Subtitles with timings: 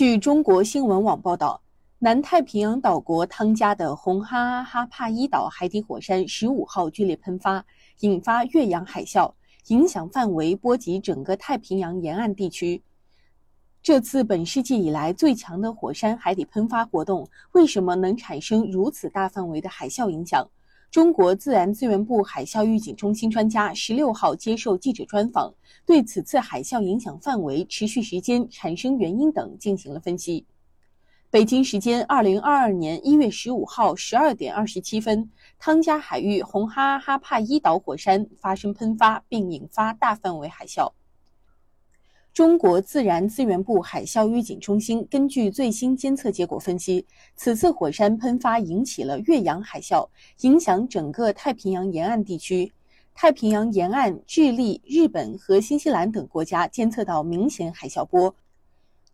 [0.00, 1.60] 据中国新闻网报道，
[1.98, 7.62] 南太平洋岛国汤加的红哈阿哈帕伊岛海底火山十五号剧烈喷发，
[7.98, 9.30] 引发越洋海啸，
[9.66, 12.82] 影响范围波及整个太平洋沿岸地区。
[13.82, 20.48] 这次本世纪以来最强的火山海底喷发活动，为什么能产生如此大范围的海啸影响？
[20.90, 25.54] 中国自然资源部海啸预警中心专家十六号接受记者专访，
[25.86, 30.44] 对此次海啸影响范围、持续时间、产生原因等进行了分析。
[31.30, 35.30] 北京时间二零二二年一月十五号十二点二十七分，
[35.60, 40.90] 汤加海域红哈哈帕伊岛火山发生喷发，并引发大范围海啸。
[42.32, 50.08] 中国自然资源部海啸预警中心根据最新监测结果分析，此次火山喷发引起了越洋海啸，
[50.42, 52.72] 影响整个太平洋沿岸地区。
[53.12, 58.32] 太平洋沿岸，智利、日本和新西兰等国家监测到明显海啸波，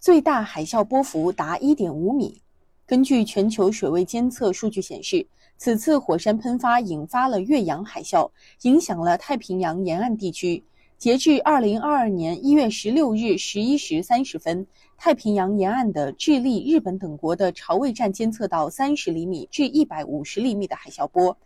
[0.00, 2.42] 最大海啸波幅达1.5米。
[2.84, 8.28] 根据全球水位监测数据显示，此次火山喷发引发了越洋海啸，
[8.62, 10.64] 影响了太平洋沿岸地区。
[10.96, 21.36] 截至二零二二年一月十六日十一时三十分，太平洋沿岸的智利、日本等国的潮位站监测到三十厘米至一百五十厘米的海啸波。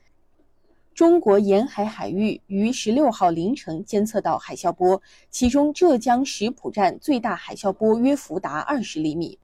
[0.95, 9.39] 中国沿海海域于十六号凌晨监测到海啸波，其中浙江石浦站最大海啸波约幅达二十厘米。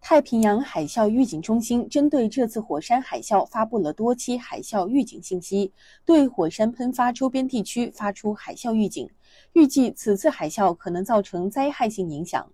[0.00, 5.72] 太平洋海啸预警中心针对这次火山海啸发布了多期海啸预警信息，
[6.04, 9.08] 对火山喷发周边地区发出海啸预警，
[9.52, 12.50] 预计此次海啸可能造成灾害性影响。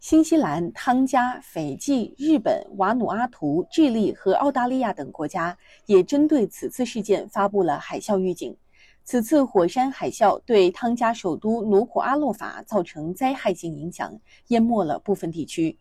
[0.00, 5.56] 新西兰、汤加、斐济、日本、瓦努阿图、智利和澳大利亚等国家
[5.86, 8.54] 也针对此次事件发布了海啸预警。
[9.04, 15.78] 此次火山海啸对汤加首都努库阿洛法造成灾害性影响，淹没了部分地区。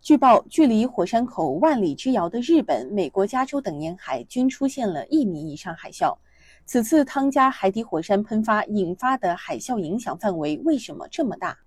[0.00, 6.16] 据报，距离火山口万里之遥的日本、美国加州等沿海均出现了一米以上海啸。
[6.64, 11.58] 此次汤加海底火山喷发引发的海啸影响范围为什么这么大？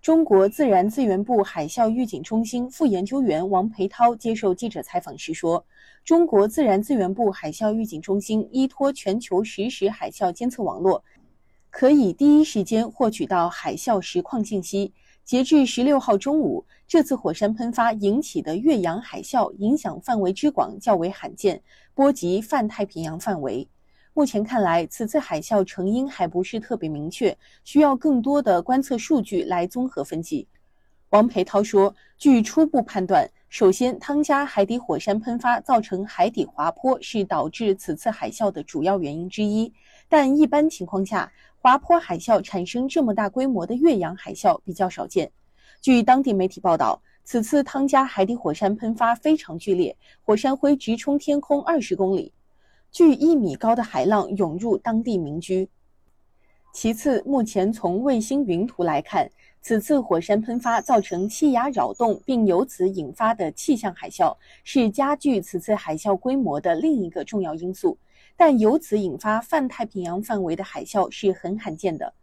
[0.00, 5.66] 中国自然资源部海啸预警中心副研究员王培涛接受记者采访时说
[6.04, 11.02] ：“中国自然资源部海啸预警中心依托全球实时海啸监测网络，
[11.70, 14.92] 可以第一时间获取到海啸实况信息。”
[15.28, 21.60] 截至十六号中午，这次火山喷发引起的越洋海啸影响范围之广较为罕见，
[21.92, 23.68] 波及泛太平洋范围。
[24.14, 30.48] 目前看来，此次海啸成因还不是特别明确，需要更多的观测数据来综合分析。
[31.10, 39.70] 王培涛说：“据初步判断，首先，汤加海底火山喷发造成海底滑坡是导致此次海啸的主要原因之一，
[40.08, 41.30] 但一般情况下。”
[41.68, 45.30] 滑坡海啸产生这么大规模的越洋海啸比较少见。
[45.82, 52.32] 据当地媒体报道，此次汤加海底火山喷发非常剧烈，火山灰直冲天空二十公里，
[52.90, 55.68] 距一米高的海浪涌入当地民居。
[56.72, 59.30] 其次，目前从卫星云图来看，
[59.60, 64.34] 此次火山喷发造成气压扰动，并由此引发的气象海啸，
[64.64, 67.98] 是加剧此次海啸规模的另一个重要因素。
[68.38, 72.14] 但由此引发泛太平洋范围的海啸是很罕见的。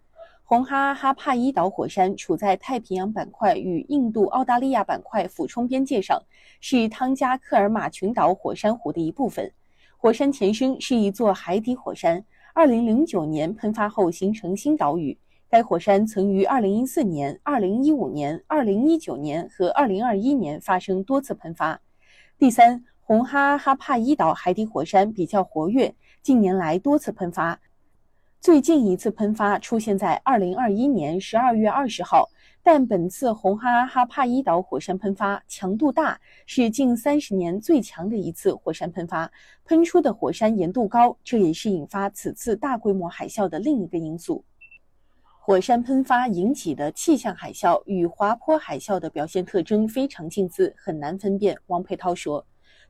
[0.46, 6.24] 红哈阿哈帕伊岛火山处在太平洋板块与印度、澳大利亚板块俯冲边界上，
[6.62, 9.52] 是汤加克尔马群岛火山湖的一部分。
[9.98, 15.18] 火山前身是一座海底火山，2009年喷发后形成新岛屿。
[15.50, 21.82] 该火山曾于2014年、2015年、2019年和2021年发生多次喷发。
[22.38, 25.94] 第三，红哈哈帕伊岛海底火山比较活跃。
[26.24, 27.62] 近年来多次喷发，
[28.42, 32.28] 最近一次喷发出现在二零二一年十二月二十号。
[32.64, 39.32] 但本次红哈哈帕伊岛火山喷发强度大，是近三十年最强的一次火山喷发，
[39.66, 44.44] 喷出的火山岩度高，这也是引发此次大规模海啸的另一个因素。
[45.40, 51.56] 火山喷发引起的气象海啸与滑坡海啸的表现特征非常近似，很难分辨。
[51.68, 52.44] 王佩涛说。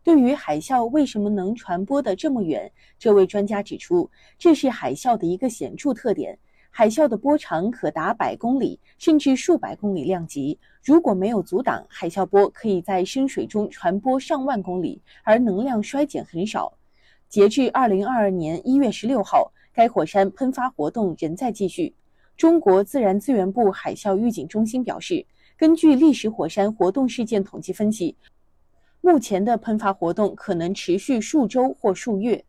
[0.05, 4.07] 对于海啸为什么能传播的这么远，这位专家指出，
[4.37, 6.37] 这是海啸的一个显著特点。
[6.69, 10.59] 海啸的波长可达百公里，甚至数百公里量级。
[10.83, 16.71] 如果没有阻挡，海啸波可以在深水中传播上万公里，而能量衰减很少。
[17.27, 21.91] 截至二零二二年一月十六号，该火山喷发活动仍在继续。
[22.37, 25.25] 中国自然资源部海啸预警中心表示，
[25.57, 28.15] 根据历史火山活动事件统计分析。
[29.05, 32.43] 目前的喷发活动可能持续数周或数月。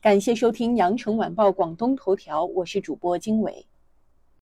[0.00, 3.67] 感谢收听羊城晚报广东头条，我是主播经纬。